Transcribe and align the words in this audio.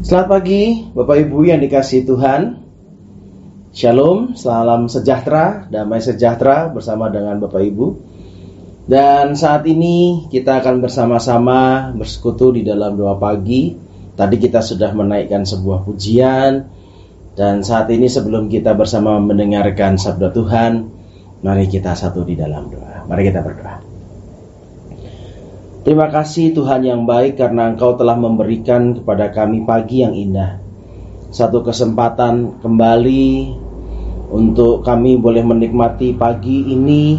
Selamat 0.00 0.40
pagi 0.40 0.88
Bapak 0.96 1.28
Ibu 1.28 1.44
yang 1.44 1.60
dikasih 1.60 2.08
Tuhan. 2.08 2.56
Shalom, 3.76 4.32
salam 4.32 4.88
sejahtera, 4.88 5.68
damai 5.68 6.00
sejahtera 6.00 6.72
bersama 6.72 7.12
dengan 7.12 7.36
Bapak 7.36 7.60
Ibu. 7.60 7.86
Dan 8.88 9.36
saat 9.36 9.68
ini 9.68 10.24
kita 10.32 10.64
akan 10.64 10.80
bersama-sama 10.80 11.92
bersekutu 11.92 12.48
di 12.56 12.64
dalam 12.64 12.96
doa 12.96 13.20
pagi. 13.20 13.76
Tadi 14.16 14.36
kita 14.40 14.64
sudah 14.64 14.88
menaikkan 14.96 15.44
sebuah 15.44 15.84
pujian. 15.84 16.64
Dan 17.36 17.60
saat 17.60 17.92
ini 17.92 18.08
sebelum 18.08 18.48
kita 18.48 18.72
bersama 18.72 19.20
mendengarkan 19.20 20.00
sabda 20.00 20.32
Tuhan 20.32 20.72
Mari 21.40 21.72
kita 21.72 21.96
satu 21.96 22.20
di 22.20 22.36
dalam 22.36 22.68
doa. 22.68 23.00
Mari 23.08 23.32
kita 23.32 23.40
berdoa 23.40 23.89
Terima 25.80 26.12
kasih 26.12 26.52
Tuhan 26.52 26.84
yang 26.84 27.08
baik 27.08 27.40
karena 27.40 27.72
Engkau 27.72 27.96
telah 27.96 28.12
memberikan 28.12 29.00
kepada 29.00 29.32
kami 29.32 29.64
pagi 29.64 30.04
yang 30.04 30.12
indah. 30.12 30.60
Satu 31.32 31.64
kesempatan 31.64 32.60
kembali 32.60 33.56
untuk 34.28 34.84
kami 34.84 35.16
boleh 35.16 35.40
menikmati 35.40 36.12
pagi 36.12 36.68
ini 36.68 37.16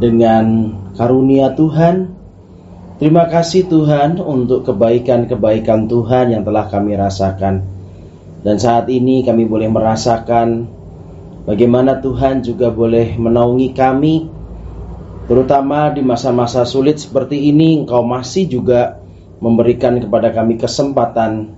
dengan 0.00 0.72
karunia 0.96 1.52
Tuhan. 1.52 2.08
Terima 2.96 3.28
kasih 3.28 3.68
Tuhan 3.68 4.16
untuk 4.16 4.64
kebaikan-kebaikan 4.64 5.84
Tuhan 5.84 6.32
yang 6.32 6.40
telah 6.40 6.64
kami 6.72 6.96
rasakan. 6.96 7.68
Dan 8.40 8.56
saat 8.56 8.88
ini 8.88 9.20
kami 9.20 9.44
boleh 9.44 9.68
merasakan 9.68 10.72
bagaimana 11.44 12.00
Tuhan 12.00 12.40
juga 12.40 12.72
boleh 12.72 13.20
menaungi 13.20 13.76
kami 13.76 14.33
Terutama 15.24 15.88
di 15.88 16.04
masa-masa 16.04 16.68
sulit 16.68 17.00
seperti 17.00 17.48
ini, 17.48 17.80
Engkau 17.80 18.04
masih 18.04 18.44
juga 18.44 19.00
memberikan 19.40 19.96
kepada 19.96 20.28
kami 20.36 20.60
kesempatan 20.60 21.56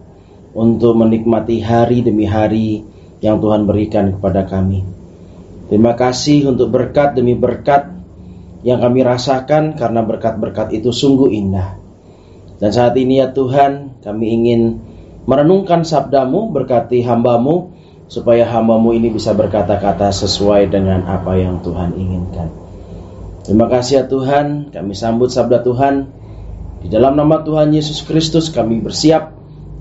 untuk 0.54 0.94
menikmati 0.94 1.58
hari 1.60 2.06
demi 2.06 2.30
hari 2.30 2.86
yang 3.18 3.42
Tuhan 3.42 3.66
berikan 3.66 4.14
kepada 4.14 4.46
kami. 4.46 4.86
Terima 5.66 5.98
kasih 5.98 6.54
untuk 6.54 6.70
berkat 6.70 7.18
demi 7.18 7.34
berkat 7.34 7.90
yang 8.62 8.78
kami 8.78 9.02
rasakan 9.02 9.74
karena 9.74 10.02
berkat-berkat 10.06 10.70
itu 10.70 10.94
sungguh 10.94 11.34
indah. 11.34 11.74
Dan 12.62 12.70
saat 12.70 12.94
ini 12.94 13.18
ya 13.18 13.34
Tuhan, 13.34 13.98
kami 14.00 14.26
ingin 14.30 14.78
merenungkan 15.26 15.82
sabdamu, 15.82 16.54
berkati 16.54 17.02
hambamu, 17.02 17.74
supaya 18.06 18.46
hambamu 18.46 18.94
ini 18.94 19.10
bisa 19.10 19.34
berkata-kata 19.34 20.14
sesuai 20.14 20.70
dengan 20.70 21.02
apa 21.10 21.34
yang 21.34 21.58
Tuhan 21.60 21.98
inginkan. 21.98 22.65
Terima 23.46 23.70
kasih 23.70 24.02
ya 24.02 24.04
Tuhan, 24.10 24.74
kami 24.74 24.90
sambut 24.98 25.30
sabda 25.30 25.62
Tuhan. 25.62 26.10
Di 26.82 26.90
dalam 26.90 27.14
nama 27.14 27.46
Tuhan 27.46 27.70
Yesus 27.70 28.02
Kristus 28.02 28.50
kami 28.50 28.82
bersiap 28.82 29.30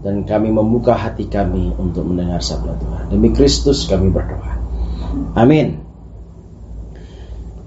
dan 0.05 0.21
kami 0.21 0.53
membuka 0.53 0.93
hati 0.93 1.25
kami 1.25 1.73
untuk 1.73 2.05
mendengar 2.05 2.45
sabda 2.45 2.77
Tuhan. 2.77 3.03
Demi 3.09 3.33
Kristus 3.33 3.89
kami 3.89 4.13
berdoa. 4.13 4.61
Amin. 5.33 5.81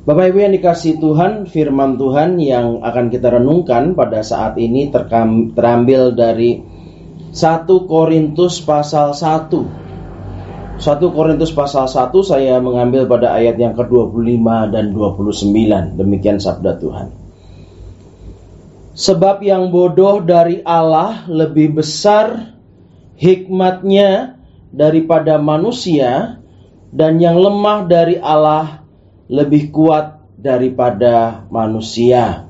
Bapak 0.06 0.30
Ibu 0.30 0.38
yang 0.38 0.54
dikasih 0.54 1.02
Tuhan, 1.02 1.50
firman 1.50 1.98
Tuhan 1.98 2.38
yang 2.38 2.80
akan 2.80 3.10
kita 3.10 3.34
renungkan 3.34 3.98
pada 3.98 4.22
saat 4.22 4.54
ini 4.54 4.94
terambil 4.94 6.14
dari 6.14 6.62
1 7.34 7.66
Korintus 7.90 8.62
pasal 8.62 9.18
1 9.18 9.87
1 10.78 11.10
Korintus 11.10 11.50
pasal 11.50 11.90
1 11.90 12.14
saya 12.22 12.62
mengambil 12.62 13.10
pada 13.10 13.34
ayat 13.34 13.58
yang 13.58 13.74
ke-25 13.74 14.46
dan 14.70 14.94
29. 14.94 15.98
Demikian 15.98 16.38
sabda 16.38 16.78
Tuhan. 16.78 17.10
Sebab 18.94 19.42
yang 19.42 19.74
bodoh 19.74 20.22
dari 20.22 20.62
Allah 20.62 21.26
lebih 21.26 21.82
besar 21.82 22.54
hikmatnya 23.18 24.38
daripada 24.70 25.42
manusia 25.42 26.38
dan 26.94 27.18
yang 27.18 27.34
lemah 27.42 27.82
dari 27.90 28.14
Allah 28.22 28.86
lebih 29.26 29.74
kuat 29.74 30.22
daripada 30.38 31.42
manusia. 31.50 32.46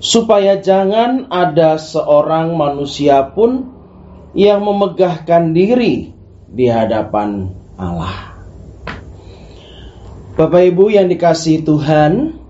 Supaya 0.00 0.56
jangan 0.56 1.28
ada 1.28 1.76
seorang 1.76 2.56
manusia 2.56 3.28
pun 3.28 3.76
yang 4.32 4.64
memegahkan 4.64 5.52
diri 5.52 6.19
di 6.50 6.66
hadapan 6.66 7.54
Allah. 7.78 8.34
Bapak 10.34 10.62
Ibu 10.66 10.90
yang 10.90 11.06
dikasih 11.06 11.62
Tuhan, 11.62 12.40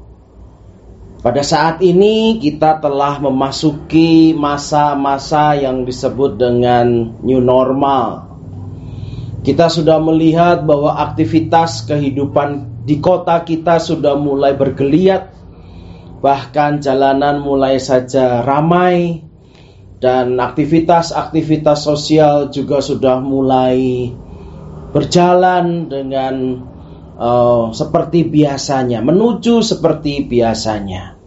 pada 1.20 1.44
saat 1.44 1.84
ini 1.84 2.40
kita 2.40 2.80
telah 2.80 3.20
memasuki 3.20 4.32
masa-masa 4.32 5.52
yang 5.52 5.84
disebut 5.84 6.40
dengan 6.40 7.18
new 7.20 7.44
normal. 7.44 8.30
Kita 9.40 9.72
sudah 9.72 10.00
melihat 10.00 10.64
bahwa 10.64 10.96
aktivitas 10.96 11.84
kehidupan 11.88 12.84
di 12.84 13.00
kota 13.00 13.40
kita 13.44 13.80
sudah 13.80 14.16
mulai 14.16 14.56
bergeliat, 14.56 15.32
bahkan 16.24 16.80
jalanan 16.80 17.40
mulai 17.40 17.80
saja 17.80 18.44
ramai, 18.44 19.24
dan 20.00 20.40
aktivitas-aktivitas 20.40 21.84
sosial 21.84 22.48
juga 22.48 22.80
sudah 22.80 23.20
mulai 23.20 24.08
berjalan 24.96 25.92
dengan 25.92 26.64
uh, 27.20 27.68
seperti 27.70 28.24
biasanya, 28.24 29.04
menuju 29.04 29.60
seperti 29.60 30.24
biasanya. 30.24 31.20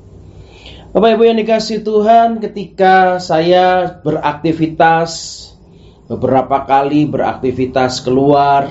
Bapak 0.89 1.17
Ibu 1.17 1.23
yang 1.25 1.39
dikasih 1.41 1.85
Tuhan, 1.85 2.41
ketika 2.41 3.17
saya 3.21 3.97
beraktivitas 4.01 5.41
beberapa 6.09 6.65
kali 6.65 7.05
beraktivitas 7.05 8.01
keluar, 8.01 8.69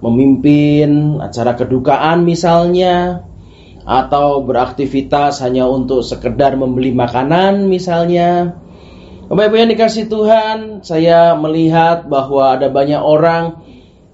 memimpin 0.00 1.20
acara 1.20 1.56
kedukaan 1.56 2.24
misalnya, 2.24 3.24
atau 3.84 4.40
beraktivitas 4.44 5.44
hanya 5.44 5.68
untuk 5.68 6.00
sekedar 6.00 6.56
membeli 6.56 6.92
makanan 6.92 7.68
misalnya, 7.68 8.63
Bapak 9.24 9.48
Ibu 9.48 9.56
yang 9.56 9.70
dikasih 9.72 10.04
Tuhan, 10.12 10.58
saya 10.84 11.32
melihat 11.32 12.04
bahwa 12.12 12.60
ada 12.60 12.68
banyak 12.68 13.00
orang 13.00 13.64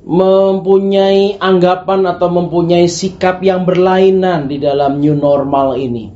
mempunyai 0.07 1.35
anggapan 1.43 2.07
atau 2.07 2.31
mempunyai 2.31 2.87
sikap 2.87 3.43
yang 3.43 3.67
berlainan 3.67 4.47
di 4.47 4.62
dalam 4.62 5.03
new 5.03 5.19
normal 5.19 5.75
ini. 5.75 6.15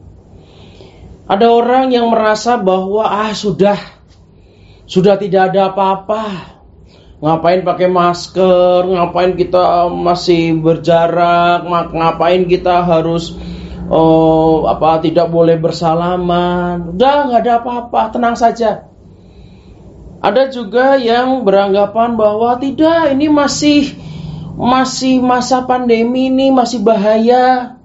Ada 1.27 1.51
orang 1.51 1.91
yang 1.91 2.07
merasa 2.07 2.55
bahwa 2.55 3.03
ah 3.03 3.35
sudah 3.35 3.77
sudah 4.87 5.19
tidak 5.19 5.51
ada 5.51 5.75
apa-apa. 5.75 6.55
Ngapain 7.19 7.67
pakai 7.67 7.91
masker? 7.91 8.95
Ngapain 8.95 9.35
kita 9.35 9.91
masih 9.91 10.55
berjarak? 10.63 11.67
Ngapain 11.67 12.47
kita 12.47 12.87
harus 12.87 13.35
oh 13.89 14.65
apa 14.69 15.01
tidak 15.05 15.29
boleh 15.29 15.57
bersalaman. 15.61 16.97
Udah 16.97 17.29
nggak 17.29 17.41
ada 17.45 17.53
apa-apa 17.61 18.01
tenang 18.15 18.37
saja. 18.37 18.89
Ada 20.25 20.49
juga 20.49 20.97
yang 20.97 21.45
beranggapan 21.45 22.17
bahwa 22.17 22.57
tidak 22.57 23.13
ini 23.13 23.29
masih 23.29 23.93
masih 24.57 25.21
masa 25.21 25.69
pandemi 25.69 26.33
ini 26.33 26.49
masih 26.49 26.81
bahaya. 26.81 27.77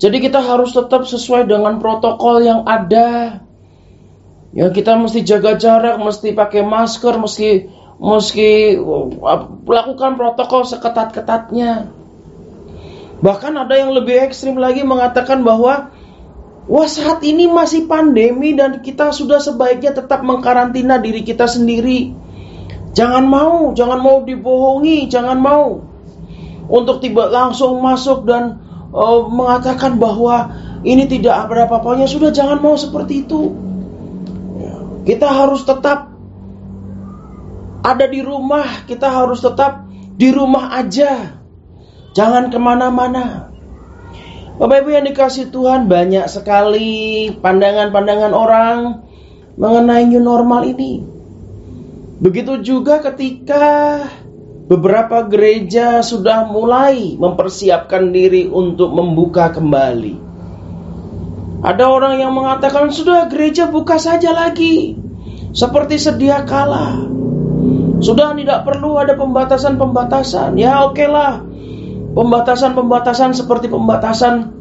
Jadi 0.00 0.18
kita 0.18 0.40
harus 0.40 0.74
tetap 0.74 1.04
sesuai 1.06 1.46
dengan 1.46 1.78
protokol 1.78 2.42
yang 2.42 2.64
ada. 2.64 3.42
Ya 4.52 4.68
kita 4.68 4.96
mesti 4.96 5.24
jaga 5.24 5.56
jarak 5.56 5.96
mesti 6.00 6.32
pakai 6.36 6.64
masker 6.64 7.16
mesti 7.16 7.68
mesti 8.02 8.76
uh, 8.76 9.40
lakukan 9.64 10.18
protokol 10.18 10.66
seketat-ketatnya 10.66 12.01
Bahkan 13.22 13.54
ada 13.54 13.78
yang 13.78 13.94
lebih 13.94 14.18
ekstrim 14.26 14.58
lagi 14.58 14.82
mengatakan 14.82 15.46
bahwa 15.46 15.94
wah 16.66 16.88
saat 16.90 17.22
ini 17.22 17.46
masih 17.46 17.86
pandemi 17.86 18.58
dan 18.58 18.82
kita 18.82 19.14
sudah 19.14 19.38
sebaiknya 19.38 19.94
tetap 19.94 20.26
mengkarantina 20.26 20.98
diri 20.98 21.22
kita 21.22 21.46
sendiri. 21.46 22.18
Jangan 22.92 23.24
mau, 23.24 23.72
jangan 23.72 24.02
mau 24.02 24.26
dibohongi, 24.26 25.06
jangan 25.06 25.38
mau 25.38 25.80
untuk 26.66 26.98
tiba 26.98 27.30
langsung 27.30 27.78
masuk 27.78 28.26
dan 28.26 28.58
uh, 28.90 29.30
mengatakan 29.30 29.96
bahwa 30.02 30.50
ini 30.82 31.06
tidak 31.06 31.46
ada 31.46 31.70
apa-apanya. 31.70 32.10
Sudah 32.10 32.34
jangan 32.34 32.58
mau 32.58 32.74
seperti 32.74 33.22
itu. 33.22 33.54
Ya, 34.58 34.74
kita 35.14 35.30
harus 35.30 35.62
tetap 35.62 36.10
ada 37.86 38.06
di 38.10 38.20
rumah, 38.22 38.82
kita 38.84 39.08
harus 39.10 39.38
tetap 39.38 39.86
di 40.18 40.28
rumah 40.34 40.74
aja. 40.74 41.41
Jangan 42.12 42.52
ke 42.52 42.58
mana-mana. 42.60 43.48
Bapak 44.60 44.84
Ibu 44.84 44.90
yang 44.92 45.08
dikasih 45.08 45.48
Tuhan 45.48 45.88
banyak 45.88 46.28
sekali 46.28 47.32
pandangan-pandangan 47.40 48.32
orang 48.36 48.78
mengenai 49.56 50.04
new 50.12 50.20
normal 50.20 50.68
ini. 50.68 51.00
Begitu 52.20 52.60
juga 52.60 53.00
ketika 53.00 53.98
beberapa 54.68 55.24
gereja 55.24 56.04
sudah 56.04 56.46
mulai 56.46 57.16
mempersiapkan 57.16 58.12
diri 58.12 58.46
untuk 58.46 58.92
membuka 58.92 59.48
kembali. 59.50 60.30
Ada 61.64 61.84
orang 61.88 62.20
yang 62.20 62.36
mengatakan 62.36 62.92
sudah 62.92 63.26
gereja 63.32 63.72
buka 63.72 63.96
saja 63.96 64.36
lagi. 64.36 65.00
seperti 65.52 66.00
sedia 66.00 66.48
kala. 66.48 67.04
Sudah 68.00 68.32
tidak 68.32 68.64
perlu 68.64 68.96
ada 68.96 69.12
pembatasan-pembatasan. 69.20 70.56
Ya 70.56 70.80
oke 70.80 70.96
okay. 70.96 71.51
Pembatasan-pembatasan 72.12 73.32
seperti 73.32 73.72
pembatasan 73.72 74.52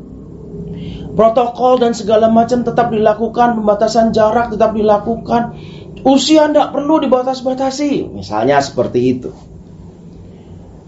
protokol 1.13 1.83
dan 1.83 1.91
segala 1.91 2.31
macam 2.31 2.63
tetap 2.63 2.89
dilakukan, 2.89 3.59
pembatasan 3.59 4.15
jarak 4.15 4.55
tetap 4.55 4.71
dilakukan. 4.71 5.59
Usia 6.01 6.49
tidak 6.49 6.73
perlu 6.73 6.97
dibatas-batasi, 7.03 8.09
misalnya 8.09 8.57
seperti 8.63 8.99
itu. 9.03 9.29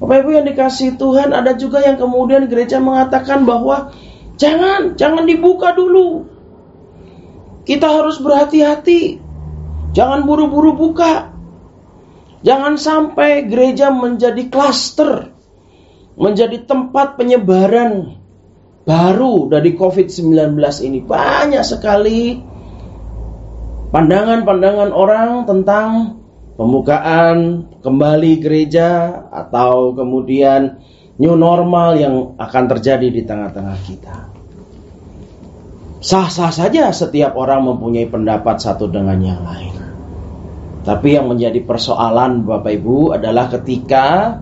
Bapak 0.01 0.25
Ibu 0.25 0.29
yang 0.35 0.47
dikasih 0.49 0.97
Tuhan, 0.97 1.31
ada 1.31 1.53
juga 1.53 1.79
yang 1.79 1.95
kemudian 1.95 2.49
gereja 2.49 2.81
mengatakan 2.81 3.45
bahwa 3.45 3.93
jangan, 4.41 4.97
jangan 4.97 5.23
dibuka 5.23 5.71
dulu. 5.71 6.27
Kita 7.63 7.87
harus 7.87 8.19
berhati-hati. 8.19 9.21
Jangan 9.93 10.25
buru-buru 10.25 10.75
buka. 10.75 11.31
Jangan 12.43 12.75
sampai 12.75 13.47
gereja 13.47 13.93
menjadi 13.93 14.51
klaster, 14.51 15.31
menjadi 16.13 16.61
tempat 16.65 17.17
penyebaran 17.17 18.19
baru 18.83 19.49
dari 19.49 19.73
COVID-19 19.73 20.57
ini. 20.85 20.99
Banyak 21.01 21.63
sekali 21.63 22.37
pandangan-pandangan 23.89 24.91
orang 24.91 25.47
tentang 25.47 25.89
pembukaan 26.53 27.69
kembali 27.81 28.31
gereja 28.41 29.21
atau 29.31 29.97
kemudian 29.97 30.81
new 31.17 31.33
normal 31.37 31.97
yang 31.97 32.15
akan 32.37 32.63
terjadi 32.77 33.07
di 33.09 33.21
tengah-tengah 33.25 33.77
kita. 33.85 34.17
Sah-sah 36.03 36.51
saja 36.51 36.91
setiap 36.91 37.39
orang 37.39 37.63
mempunyai 37.63 38.11
pendapat 38.11 38.59
satu 38.59 38.91
dengan 38.91 39.15
yang 39.23 39.39
lain. 39.39 39.71
Tapi 40.83 41.15
yang 41.15 41.31
menjadi 41.31 41.63
persoalan 41.63 42.43
Bapak 42.43 42.75
Ibu 42.75 43.15
adalah 43.15 43.47
ketika 43.47 44.35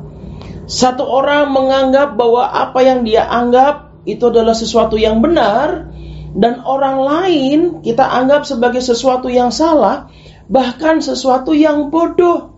satu 0.70 1.04
orang 1.04 1.50
menganggap 1.50 2.14
bahwa 2.18 2.50
apa 2.50 2.80
yang 2.86 3.02
dia 3.02 3.26
anggap 3.26 3.92
itu 4.06 4.30
adalah 4.30 4.54
sesuatu 4.58 4.98
yang 4.98 5.22
benar 5.22 5.92
dan 6.32 6.64
orang 6.64 6.98
lain 7.04 7.60
kita 7.84 8.08
anggap 8.08 8.48
sebagai 8.48 8.80
sesuatu 8.80 9.28
yang 9.28 9.52
salah, 9.52 10.08
bahkan 10.48 11.04
sesuatu 11.04 11.52
yang 11.52 11.92
bodoh. 11.92 12.56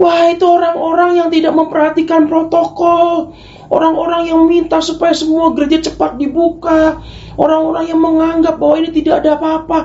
Wah, 0.00 0.32
itu 0.32 0.48
orang-orang 0.48 1.20
yang 1.20 1.28
tidak 1.28 1.52
memperhatikan 1.52 2.24
protokol, 2.24 3.36
orang-orang 3.68 4.32
yang 4.32 4.48
minta 4.48 4.80
supaya 4.80 5.12
semua 5.12 5.52
gereja 5.52 5.92
cepat 5.92 6.16
dibuka, 6.16 7.04
orang-orang 7.36 7.84
yang 7.84 8.00
menganggap 8.00 8.56
bahwa 8.56 8.80
ini 8.80 8.96
tidak 8.96 9.20
ada 9.20 9.36
apa-apa. 9.36 9.78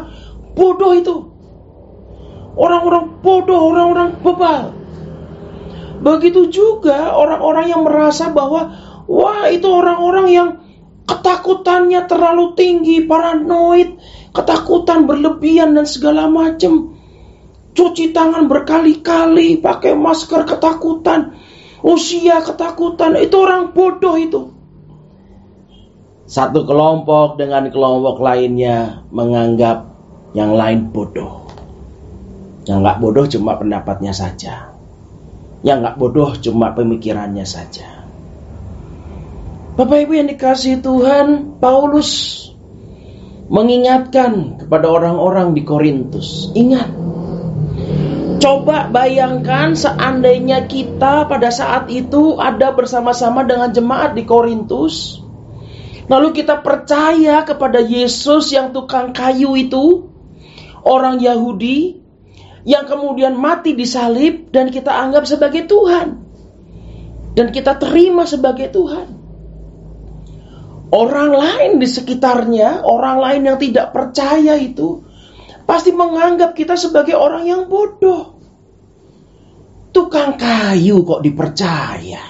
Bodoh 0.55 0.95
itu. 0.95 1.15
Orang-orang 2.55 3.19
bodoh, 3.19 3.75
orang-orang 3.75 4.15
bebal. 4.23 4.84
Begitu 6.05 6.53
juga 6.53 7.17
orang-orang 7.17 7.73
yang 7.73 7.81
merasa 7.81 8.29
bahwa 8.29 8.69
wah 9.09 9.49
itu 9.49 9.65
orang-orang 9.65 10.27
yang 10.29 10.49
ketakutannya 11.09 12.05
terlalu 12.05 12.53
tinggi, 12.53 13.01
paranoid, 13.09 13.97
ketakutan 14.29 15.09
berlebihan 15.09 15.73
dan 15.73 15.89
segala 15.89 16.29
macam. 16.29 16.93
Cuci 17.73 18.13
tangan 18.13 18.45
berkali-kali, 18.45 19.57
pakai 19.57 19.97
masker 19.97 20.45
ketakutan, 20.45 21.41
usia 21.81 22.37
ketakutan, 22.45 23.17
itu 23.17 23.35
orang 23.41 23.73
bodoh 23.73 24.13
itu. 24.13 24.53
Satu 26.29 26.69
kelompok 26.69 27.41
dengan 27.41 27.65
kelompok 27.73 28.21
lainnya 28.21 29.01
menganggap 29.09 29.89
yang 30.37 30.53
lain 30.53 30.93
bodoh. 30.93 31.49
Yang 32.69 32.77
nggak 32.85 32.97
bodoh 33.01 33.25
cuma 33.25 33.57
pendapatnya 33.57 34.13
saja. 34.13 34.74
Yang 35.65 35.77
nggak 35.81 35.97
bodoh 35.97 36.31
cuma 36.37 36.77
pemikirannya 36.77 37.41
saja. 37.41 38.05
Bapak 39.75 40.07
Ibu 40.07 40.13
yang 40.13 40.29
dikasih 40.29 40.79
Tuhan, 40.85 41.57
Paulus 41.57 42.45
mengingatkan 43.49 44.61
kepada 44.61 44.87
orang-orang 44.87 45.51
di 45.51 45.67
Korintus. 45.67 46.53
Ingat, 46.55 46.89
coba 48.39 48.87
bayangkan 48.93 49.73
seandainya 49.73 50.69
kita 50.69 51.25
pada 51.25 51.49
saat 51.49 51.89
itu 51.89 52.37
ada 52.37 52.71
bersama-sama 52.71 53.41
dengan 53.43 53.73
jemaat 53.73 54.13
di 54.13 54.23
Korintus. 54.23 55.19
Lalu 56.05 56.37
kita 56.37 56.61
percaya 56.61 57.41
kepada 57.41 57.81
Yesus 57.81 58.53
yang 58.53 58.69
tukang 58.69 59.11
kayu 59.11 59.57
itu, 59.57 60.13
orang 60.85 61.17
Yahudi, 61.17 62.04
yang 62.65 62.89
kemudian 62.89 63.37
mati 63.37 63.77
di 63.77 63.85
salib 63.85 64.49
dan 64.49 64.73
kita 64.73 64.89
anggap 64.89 65.29
sebagai 65.29 65.69
Tuhan. 65.69 66.25
Dan 67.35 67.51
kita 67.51 67.77
terima 67.77 68.23
sebagai 68.23 68.71
Tuhan 68.71 69.25
orang 70.95 71.31
lain 71.35 71.71
di 71.83 71.87
sekitarnya, 71.87 72.87
orang 72.87 73.17
lain 73.19 73.41
yang 73.43 73.57
tidak 73.59 73.91
percaya 73.91 74.55
itu, 74.55 75.03
pasti 75.67 75.91
menganggap 75.91 76.55
kita 76.55 76.79
sebagai 76.79 77.19
orang 77.19 77.43
yang 77.43 77.61
bodoh. 77.67 78.39
Tukang 79.91 80.39
kayu 80.39 81.03
kok 81.07 81.23
dipercaya. 81.23 82.23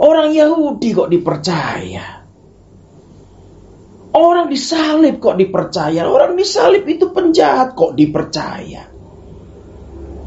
Orang 0.00 0.32
Yahudi 0.32 0.96
kok 0.96 1.12
dipercaya. 1.12 2.19
Orang 4.10 4.50
disalib 4.50 5.22
kok 5.22 5.38
dipercaya. 5.38 6.02
Orang 6.06 6.34
disalib 6.34 6.82
itu 6.90 7.14
penjahat 7.14 7.78
kok 7.78 7.94
dipercaya. 7.94 8.90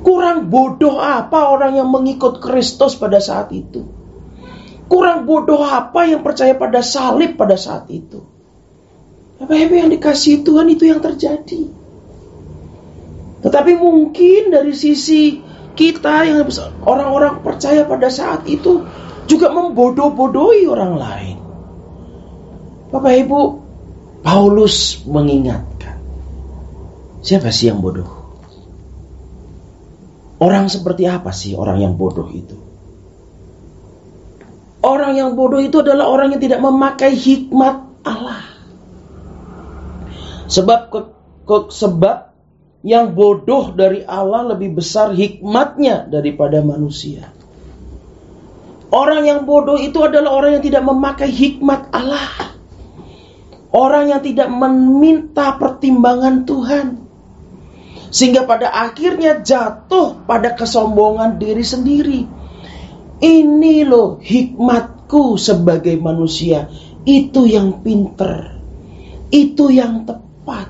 Kurang 0.04 0.52
bodoh 0.52 1.00
apa 1.00 1.52
orang 1.52 1.80
yang 1.80 1.88
mengikut 1.92 2.40
Kristus 2.40 2.96
pada 2.96 3.20
saat 3.24 3.52
itu? 3.56 3.84
Kurang 4.88 5.24
bodoh 5.24 5.64
apa 5.64 6.08
yang 6.08 6.24
percaya 6.24 6.56
pada 6.56 6.84
salib 6.84 7.40
pada 7.40 7.56
saat 7.56 7.88
itu? 7.88 8.24
Ibu 9.44 9.74
yang 9.76 9.92
dikasih 9.92 10.44
Tuhan 10.48 10.72
itu 10.72 10.88
yang 10.88 11.04
terjadi. 11.04 11.68
Tetapi 13.44 13.72
mungkin 13.76 14.56
dari 14.56 14.72
sisi 14.72 15.44
kita 15.76 16.24
yang 16.24 16.48
orang-orang 16.88 17.44
percaya 17.44 17.84
pada 17.84 18.08
saat 18.08 18.48
itu 18.48 18.88
juga 19.28 19.52
membodoh-bodohi 19.52 20.64
orang 20.68 20.94
lain. 20.96 21.38
Bapak 22.94 23.14
Ibu, 23.26 23.40
Paulus 24.24 25.04
mengingatkan. 25.04 26.00
Siapa 27.20 27.52
sih 27.52 27.68
yang 27.68 27.84
bodoh? 27.84 28.08
Orang 30.40 30.68
seperti 30.68 31.08
apa 31.08 31.32
sih 31.32 31.56
orang 31.56 31.80
yang 31.80 31.94
bodoh 31.96 32.28
itu? 32.32 32.56
Orang 34.84 35.16
yang 35.16 35.40
bodoh 35.40 35.64
itu 35.64 35.80
adalah 35.80 36.12
orang 36.12 36.36
yang 36.36 36.42
tidak 36.44 36.60
memakai 36.60 37.16
hikmat 37.16 37.88
Allah. 38.04 38.44
Sebab 40.52 40.80
ke, 40.92 41.00
ke, 41.48 41.58
sebab 41.72 42.36
yang 42.84 43.16
bodoh 43.16 43.72
dari 43.72 44.04
Allah 44.04 44.56
lebih 44.56 44.84
besar 44.84 45.16
hikmatnya 45.16 46.12
daripada 46.12 46.60
manusia. 46.60 47.32
Orang 48.92 49.24
yang 49.24 49.48
bodoh 49.48 49.80
itu 49.80 50.04
adalah 50.04 50.36
orang 50.36 50.60
yang 50.60 50.64
tidak 50.68 50.84
memakai 50.84 51.32
hikmat 51.32 51.88
Allah. 51.96 52.53
Orang 53.74 54.14
yang 54.14 54.22
tidak 54.22 54.54
meminta 54.54 55.58
pertimbangan 55.58 56.46
Tuhan. 56.46 56.88
Sehingga 58.14 58.46
pada 58.46 58.70
akhirnya 58.70 59.42
jatuh 59.42 60.22
pada 60.30 60.54
kesombongan 60.54 61.42
diri 61.42 61.66
sendiri 61.66 62.22
ini 63.24 63.88
loh 63.88 64.20
hikmatku 64.20 65.40
sebagai 65.40 65.96
manusia. 65.96 66.68
Itu 67.08 67.48
yang 67.48 67.80
pinter. 67.80 68.60
Itu 69.32 69.72
yang 69.72 70.04
tepat. 70.04 70.68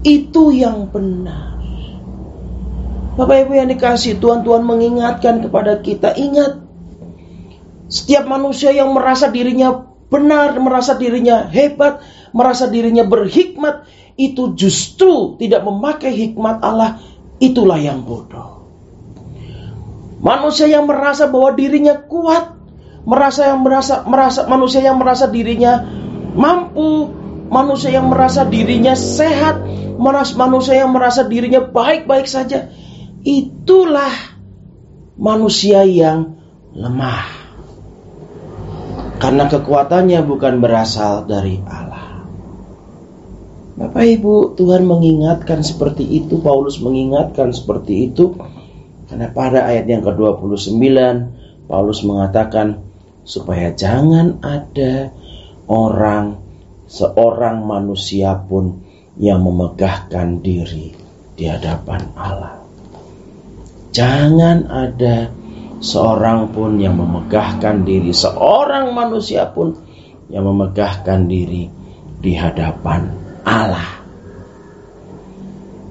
Itu 0.00 0.48
yang 0.48 0.88
benar. 0.88 1.60
Bapak 3.14 3.46
Ibu 3.46 3.52
yang 3.52 3.68
dikasih 3.70 4.18
Tuhan, 4.18 4.42
Tuhan 4.42 4.64
mengingatkan 4.64 5.44
kepada 5.44 5.78
kita. 5.84 6.16
Ingat, 6.16 6.64
setiap 7.86 8.26
manusia 8.26 8.74
yang 8.74 8.90
merasa 8.90 9.30
dirinya 9.30 9.86
benar, 10.10 10.58
merasa 10.58 10.98
dirinya 10.98 11.46
hebat, 11.46 12.02
merasa 12.34 12.66
dirinya 12.66 13.06
berhikmat, 13.06 13.86
itu 14.18 14.58
justru 14.58 15.38
tidak 15.38 15.62
memakai 15.62 16.10
hikmat 16.10 16.58
Allah, 16.60 16.98
itulah 17.38 17.78
yang 17.78 18.02
bodoh. 18.02 18.66
Manusia 20.18 20.66
yang 20.66 20.90
merasa 20.90 21.30
bahwa 21.30 21.54
dirinya 21.54 21.94
kuat, 22.00 22.58
merasa 23.06 23.54
yang 23.54 23.60
merasa 23.62 24.02
merasa 24.08 24.48
manusia 24.50 24.80
yang 24.82 24.98
merasa 24.98 25.30
dirinya 25.30 25.84
mampu, 26.34 27.12
manusia 27.52 27.94
yang 27.94 28.10
merasa 28.10 28.42
dirinya 28.48 28.96
sehat, 28.96 29.62
manusia 30.34 30.80
yang 30.80 30.90
merasa 30.90 31.22
dirinya 31.28 31.62
baik-baik 31.62 32.26
saja. 32.26 32.72
Itulah 33.24 34.12
manusia 35.16 35.86
yang 35.86 36.36
lemah. 36.74 37.46
Karena 39.22 39.46
kekuatannya 39.46 40.20
bukan 40.26 40.58
berasal 40.60 41.24
dari 41.24 41.62
Allah. 41.64 41.93
Bapak 43.74 44.06
Ibu, 44.06 44.54
Tuhan 44.54 44.86
mengingatkan 44.86 45.66
seperti 45.66 46.06
itu, 46.06 46.38
Paulus 46.38 46.78
mengingatkan 46.78 47.50
seperti 47.50 48.06
itu. 48.06 48.38
Karena 49.10 49.34
pada 49.34 49.66
ayat 49.66 49.90
yang 49.90 50.06
ke-29, 50.06 50.78
Paulus 51.66 52.06
mengatakan 52.06 52.86
supaya 53.26 53.74
jangan 53.74 54.38
ada 54.46 55.10
orang 55.66 56.38
seorang 56.86 57.66
manusia 57.66 58.38
pun 58.38 58.78
yang 59.18 59.42
memegahkan 59.42 60.38
diri 60.38 60.94
di 61.34 61.44
hadapan 61.50 62.14
Allah. 62.14 62.62
Jangan 63.90 64.70
ada 64.70 65.34
seorang 65.82 66.54
pun 66.54 66.78
yang 66.78 66.94
memegahkan 66.94 67.82
diri, 67.82 68.14
seorang 68.14 68.94
manusia 68.94 69.50
pun 69.50 69.74
yang 70.30 70.46
memegahkan 70.46 71.26
diri 71.26 71.66
di 72.22 72.32
hadapan 72.38 73.23
Allah. 73.44 74.00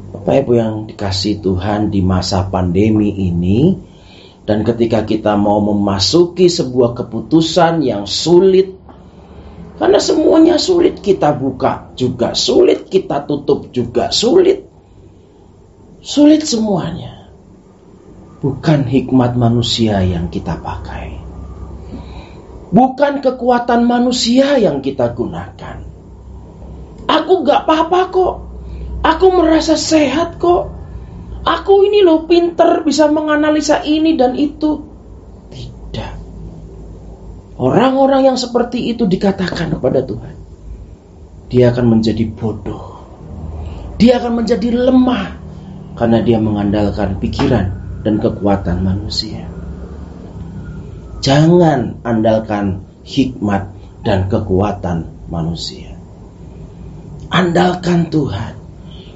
Bapak 0.09 0.35
Ibu 0.41 0.51
yang 0.57 0.73
dikasih 0.89 1.45
Tuhan 1.45 1.93
di 1.93 2.01
masa 2.01 2.49
pandemi 2.49 3.13
ini 3.13 3.77
dan 4.43 4.65
ketika 4.65 5.05
kita 5.05 5.37
mau 5.37 5.61
memasuki 5.61 6.49
sebuah 6.49 6.97
keputusan 6.97 7.85
yang 7.85 8.09
sulit 8.09 8.73
karena 9.77 9.99
semuanya 10.01 10.57
sulit 10.57 11.01
kita 11.01 11.33
buka 11.33 11.93
juga 11.93 12.33
sulit 12.33 12.89
kita 12.89 13.25
tutup 13.29 13.69
juga 13.69 14.09
sulit 14.09 14.65
sulit 16.01 16.41
semuanya. 16.43 17.29
Bukan 18.43 18.83
hikmat 18.83 19.39
manusia 19.39 20.03
yang 20.03 20.27
kita 20.27 20.59
pakai. 20.59 21.15
Bukan 22.73 23.23
kekuatan 23.23 23.87
manusia 23.87 24.59
yang 24.59 24.83
kita 24.83 25.15
gunakan 25.15 25.92
Aku 27.13 27.45
gak 27.45 27.69
apa-apa 27.69 27.99
kok. 28.09 28.33
Aku 29.05 29.25
merasa 29.35 29.77
sehat 29.77 30.41
kok. 30.41 30.73
Aku 31.43 31.83
ini 31.85 32.01
loh 32.01 32.25
pinter 32.25 32.81
bisa 32.81 33.11
menganalisa 33.11 33.83
ini 33.85 34.17
dan 34.17 34.33
itu. 34.33 34.81
Tidak. 35.51 36.13
Orang-orang 37.59 38.33
yang 38.33 38.37
seperti 38.39 38.89
itu 38.89 39.05
dikatakan 39.05 39.77
kepada 39.77 40.01
Tuhan. 40.01 40.35
Dia 41.53 41.69
akan 41.69 41.99
menjadi 41.99 42.25
bodoh. 42.33 42.97
Dia 44.01 44.17
akan 44.17 44.41
menjadi 44.41 44.73
lemah. 44.73 45.37
Karena 45.93 46.25
dia 46.25 46.41
mengandalkan 46.41 47.21
pikiran 47.21 48.01
dan 48.01 48.17
kekuatan 48.17 48.81
manusia. 48.81 49.45
Jangan 51.21 52.01
andalkan 52.01 52.81
hikmat 53.05 53.69
dan 54.01 54.25
kekuatan 54.25 55.13
manusia 55.29 55.92
andalkan 57.33 58.13
Tuhan. 58.13 58.53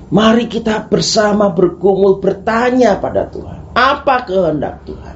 Mari 0.09 0.49
kita 0.49 0.89
bersama 0.89 1.53
bergumul 1.53 2.17
bertanya 2.17 2.97
pada 2.97 3.29
Tuhan. 3.29 3.77
Apa 3.77 4.25
kehendak 4.25 4.81
Tuhan? 4.89 5.15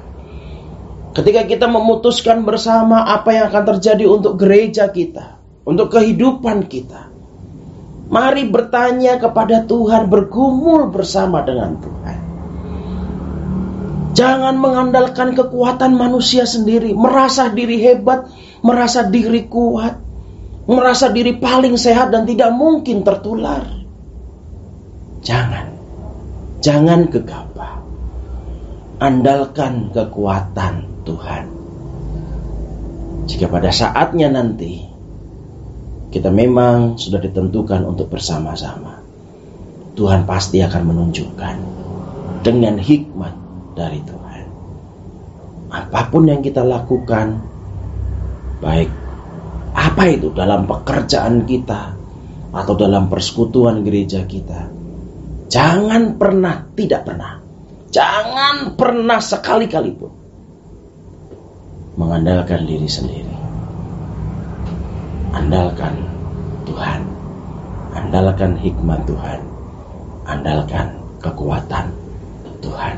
Ketika 1.12 1.42
kita 1.44 1.66
memutuskan 1.66 2.46
bersama 2.46 3.04
apa 3.10 3.34
yang 3.34 3.50
akan 3.50 3.64
terjadi 3.76 4.06
untuk 4.06 4.38
gereja 4.38 4.88
kita, 4.88 5.42
untuk 5.66 5.92
kehidupan 5.92 6.70
kita. 6.70 7.10
Mari 8.12 8.48
bertanya 8.52 9.16
kepada 9.16 9.64
Tuhan, 9.64 10.12
bergumul 10.12 10.92
bersama 10.92 11.40
dengan 11.40 11.80
Tuhan. 11.80 12.18
Jangan 14.12 14.60
mengandalkan 14.60 15.32
kekuatan 15.32 15.96
manusia 15.96 16.44
sendiri, 16.44 16.92
merasa 16.92 17.48
diri 17.48 17.80
hebat, 17.80 18.28
merasa 18.60 19.08
diri 19.08 19.48
kuat 19.48 20.11
merasa 20.66 21.10
diri 21.10 21.38
paling 21.38 21.74
sehat 21.74 22.14
dan 22.14 22.22
tidak 22.22 22.54
mungkin 22.54 23.02
tertular. 23.02 23.66
Jangan, 25.22 25.66
jangan 26.62 27.00
gegabah. 27.10 27.74
Andalkan 29.02 29.90
kekuatan 29.90 30.74
Tuhan. 31.02 31.44
Jika 33.26 33.46
pada 33.50 33.70
saatnya 33.74 34.30
nanti 34.30 34.82
kita 36.14 36.30
memang 36.30 36.98
sudah 36.98 37.18
ditentukan 37.18 37.82
untuk 37.82 38.10
bersama-sama, 38.10 39.02
Tuhan 39.98 40.22
pasti 40.26 40.62
akan 40.62 40.82
menunjukkan 40.86 41.56
dengan 42.46 42.78
hikmat 42.78 43.34
dari 43.74 43.98
Tuhan. 44.02 44.44
Apa 45.72 46.12
pun 46.12 46.28
yang 46.28 46.44
kita 46.44 46.62
lakukan, 46.62 47.42
baik 48.60 49.01
apa 49.72 50.02
itu 50.08 50.28
dalam 50.36 50.68
pekerjaan 50.68 51.48
kita 51.48 51.96
atau 52.52 52.74
dalam 52.76 53.08
persekutuan 53.08 53.80
gereja 53.80 54.28
kita? 54.28 54.68
Jangan 55.52 56.16
pernah, 56.16 56.64
tidak 56.72 57.04
pernah, 57.04 57.36
jangan 57.92 58.72
pernah 58.72 59.20
sekali-kali 59.20 59.92
pun 59.92 60.12
mengandalkan 62.00 62.64
diri 62.64 62.88
sendiri. 62.88 63.36
Andalkan 65.32 65.96
Tuhan, 66.64 67.00
andalkan 67.92 68.56
hikmat 68.56 69.00
Tuhan, 69.04 69.40
andalkan 70.24 70.96
kekuatan 71.20 71.92
Tuhan. 72.64 72.96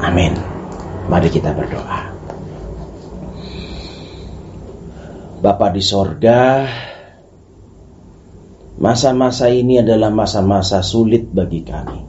Amin. 0.00 0.32
Mari 1.06 1.28
kita 1.28 1.52
berdoa. 1.52 2.15
Bapa 5.46 5.70
di 5.70 5.78
sorga, 5.78 6.66
masa-masa 8.82 9.46
ini 9.46 9.78
adalah 9.78 10.10
masa-masa 10.10 10.82
sulit 10.82 11.30
bagi 11.30 11.62
kami. 11.62 12.02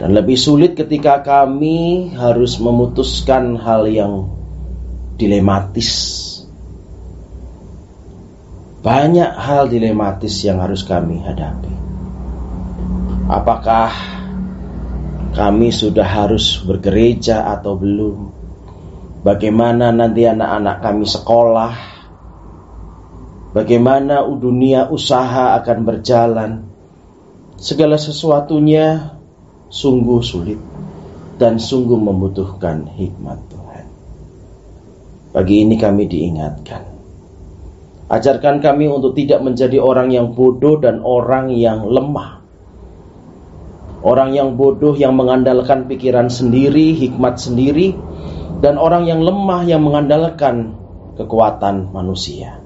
Dan 0.00 0.16
lebih 0.16 0.40
sulit 0.40 0.72
ketika 0.80 1.20
kami 1.20 2.08
harus 2.16 2.56
memutuskan 2.56 3.52
hal 3.60 3.84
yang 3.84 4.32
dilematis. 5.20 5.92
Banyak 8.80 9.36
hal 9.36 9.68
dilematis 9.68 10.40
yang 10.40 10.56
harus 10.64 10.80
kami 10.88 11.20
hadapi. 11.20 11.74
Apakah 13.28 13.92
kami 15.36 15.68
sudah 15.68 16.08
harus 16.08 16.64
bergereja 16.64 17.44
atau 17.60 17.76
belum? 17.76 18.32
Bagaimana 19.20 19.92
nanti 19.92 20.24
anak-anak 20.24 20.80
kami 20.80 21.04
sekolah? 21.04 21.89
Bagaimana 23.50 24.22
dunia 24.30 24.86
usaha 24.94 25.58
akan 25.58 25.78
berjalan? 25.82 26.70
Segala 27.58 27.98
sesuatunya 27.98 29.18
sungguh 29.66 30.22
sulit 30.22 30.60
dan 31.34 31.58
sungguh 31.58 31.98
membutuhkan 31.98 32.86
hikmat 32.86 33.38
Tuhan. 33.50 33.86
Pagi 35.34 35.66
ini 35.66 35.74
kami 35.74 36.06
diingatkan. 36.06 36.82
Ajarkan 38.06 38.62
kami 38.62 38.86
untuk 38.86 39.18
tidak 39.18 39.42
menjadi 39.42 39.82
orang 39.82 40.14
yang 40.14 40.30
bodoh 40.30 40.78
dan 40.78 41.02
orang 41.02 41.50
yang 41.50 41.90
lemah. 41.90 42.42
Orang 44.06 44.30
yang 44.30 44.54
bodoh 44.54 44.94
yang 44.94 45.18
mengandalkan 45.18 45.90
pikiran 45.90 46.30
sendiri, 46.30 46.94
hikmat 46.94 47.42
sendiri, 47.42 47.98
dan 48.62 48.78
orang 48.78 49.10
yang 49.10 49.26
lemah 49.26 49.66
yang 49.66 49.82
mengandalkan 49.82 50.78
kekuatan 51.18 51.90
manusia. 51.90 52.59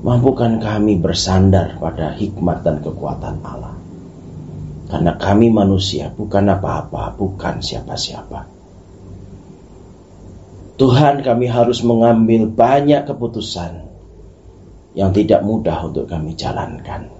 Mampukan 0.00 0.56
kami 0.56 0.96
bersandar 0.96 1.76
pada 1.76 2.16
hikmat 2.16 2.64
dan 2.64 2.80
kekuatan 2.80 3.44
Allah. 3.44 3.76
Karena 4.88 5.12
kami 5.20 5.52
manusia 5.52 6.08
bukan 6.08 6.48
apa-apa, 6.48 7.12
bukan 7.20 7.60
siapa-siapa. 7.60 8.48
Tuhan 10.80 11.20
kami 11.20 11.46
harus 11.52 11.84
mengambil 11.84 12.48
banyak 12.48 13.04
keputusan 13.04 13.84
yang 14.96 15.12
tidak 15.12 15.44
mudah 15.44 15.84
untuk 15.84 16.08
kami 16.08 16.32
jalankan. 16.32 17.12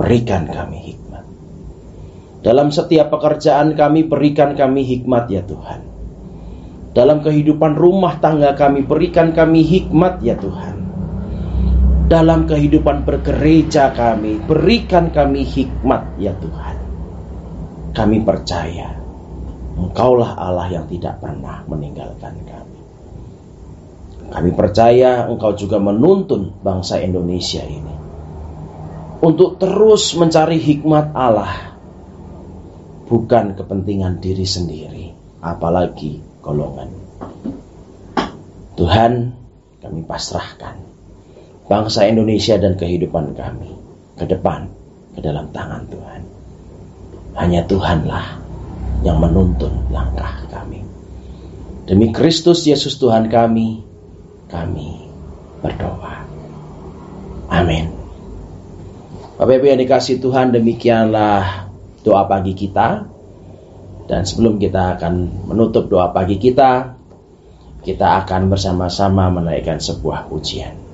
Berikan 0.00 0.48
kami 0.48 0.80
hikmat. 0.80 1.24
Dalam 2.40 2.72
setiap 2.72 3.12
pekerjaan 3.12 3.76
kami 3.76 4.08
berikan 4.08 4.56
kami 4.56 4.80
hikmat 4.80 5.28
ya 5.28 5.44
Tuhan. 5.44 5.84
Dalam 6.96 7.20
kehidupan 7.20 7.76
rumah 7.76 8.16
tangga 8.16 8.56
kami, 8.56 8.80
berikan 8.80 9.36
kami 9.36 9.60
hikmat 9.60 10.24
ya 10.24 10.32
Tuhan. 10.40 10.85
Dalam 12.06 12.46
kehidupan 12.46 13.02
bergereja 13.02 13.90
kami, 13.90 14.38
berikan 14.38 15.10
kami 15.10 15.42
hikmat 15.42 16.14
ya 16.22 16.30
Tuhan. 16.38 16.76
Kami 17.90 18.22
percaya 18.22 18.94
Engkaulah 19.74 20.38
Allah 20.38 20.70
yang 20.70 20.86
tidak 20.86 21.18
pernah 21.18 21.66
meninggalkan 21.66 22.38
kami. 22.46 22.80
Kami 24.30 24.50
percaya 24.54 25.26
Engkau 25.26 25.58
juga 25.58 25.82
menuntun 25.82 26.54
bangsa 26.62 27.02
Indonesia 27.02 27.66
ini 27.66 27.94
untuk 29.18 29.58
terus 29.58 30.14
mencari 30.14 30.62
hikmat 30.62 31.10
Allah, 31.10 31.74
bukan 33.10 33.58
kepentingan 33.58 34.22
diri 34.22 34.46
sendiri, 34.46 35.06
apalagi 35.42 36.22
golongan. 36.38 36.90
Tuhan, 38.78 39.12
kami 39.82 40.00
pasrahkan 40.06 40.85
bangsa 41.66 42.06
Indonesia 42.06 42.54
dan 42.58 42.78
kehidupan 42.78 43.34
kami 43.34 43.70
ke 44.14 44.24
depan 44.26 44.70
ke 45.14 45.20
dalam 45.22 45.50
tangan 45.50 45.82
Tuhan. 45.90 46.22
Hanya 47.36 47.66
Tuhanlah 47.68 48.40
yang 49.04 49.20
menuntun 49.20 49.90
langkah 49.92 50.46
kami. 50.48 50.80
Demi 51.86 52.10
Kristus 52.10 52.64
Yesus 52.64 52.96
Tuhan 52.96 53.28
kami, 53.28 53.84
kami 54.48 55.06
berdoa. 55.60 56.26
Amin. 57.52 57.92
Bapak 59.36 59.60
Ibu 59.60 59.66
yang 59.68 59.80
dikasih 59.84 60.16
Tuhan, 60.18 60.56
demikianlah 60.56 61.68
doa 62.00 62.24
pagi 62.24 62.56
kita. 62.56 63.04
Dan 64.06 64.22
sebelum 64.22 64.62
kita 64.62 64.96
akan 64.96 65.44
menutup 65.50 65.90
doa 65.90 66.14
pagi 66.14 66.38
kita, 66.38 66.94
kita 67.82 68.22
akan 68.22 68.48
bersama-sama 68.48 69.28
menaikkan 69.34 69.82
sebuah 69.82 70.30
pujian. 70.30 70.85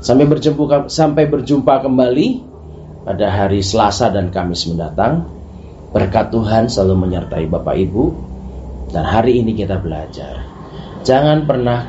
Sampai 0.00 0.24
berjumpa 0.24 0.88
sampai 0.88 1.28
berjumpa 1.28 1.84
kembali 1.84 2.28
pada 3.04 3.26
hari 3.28 3.60
Selasa 3.60 4.08
dan 4.08 4.32
Kamis 4.32 4.64
mendatang. 4.68 5.28
Berkat 5.90 6.30
Tuhan 6.30 6.70
selalu 6.70 6.94
menyertai 7.08 7.50
Bapak 7.50 7.74
Ibu 7.74 8.04
dan 8.94 9.04
hari 9.04 9.42
ini 9.42 9.52
kita 9.58 9.76
belajar. 9.82 10.46
Jangan 11.02 11.44
pernah 11.44 11.82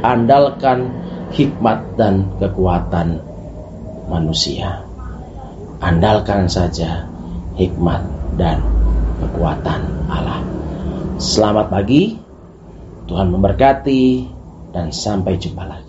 andalkan 0.00 0.92
hikmat 1.30 1.94
dan 2.00 2.32
kekuatan 2.40 3.20
manusia. 4.08 4.82
Andalkan 5.84 6.48
saja 6.48 7.04
hikmat 7.60 8.00
dan 8.40 8.64
kekuatan 9.20 10.08
Allah. 10.08 10.40
Selamat 11.20 11.68
pagi, 11.68 12.16
Tuhan 13.04 13.28
memberkati, 13.28 14.04
dan 14.72 14.90
sampai 14.90 15.36
jumpa 15.36 15.64
lagi. 15.68 15.83